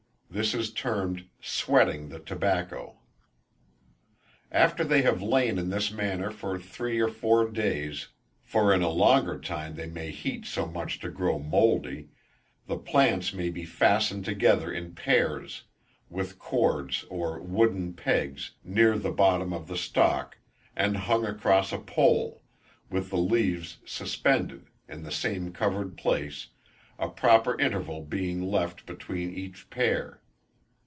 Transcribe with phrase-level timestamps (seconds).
[0.33, 2.99] This is termed "sweating the tobacco."
[4.49, 8.07] After they have lain in this manner for three or four days,
[8.41, 12.07] for in a longer time they may heat so much as to grow mouldy,
[12.67, 15.65] the plants may be fastened together in pairs,
[16.09, 20.37] with cords or wooden pegs, near the bottom of the stalk,
[20.77, 22.41] and hung across a pole,
[22.89, 26.47] with the leaves suspended, in the same covered place,
[26.97, 30.19] a proper interval being left between each pair.